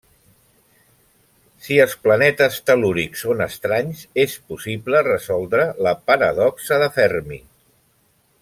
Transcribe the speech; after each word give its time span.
Si 1.65 1.77
els 1.83 1.93
planetes 2.05 2.57
tel·lúrics 2.69 3.21
són 3.27 3.45
estranys, 3.47 4.01
és 4.25 4.33
possible 4.53 5.05
resoldre 5.11 5.69
la 5.89 5.97
paradoxa 6.13 6.81
de 6.87 6.93
Fermi. 7.01 7.43